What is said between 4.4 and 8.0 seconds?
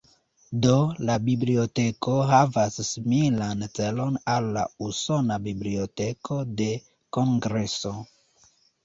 la usona Biblioteko de Kongreso.